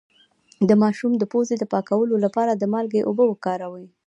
[0.69, 3.85] د ماشوم د پوزې د پاکوالي لپاره د مالګې اوبه وکاروئ